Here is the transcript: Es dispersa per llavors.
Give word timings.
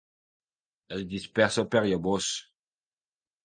Es 0.97 1.03
dispersa 1.11 1.67
per 1.77 1.85
llavors. 1.91 2.33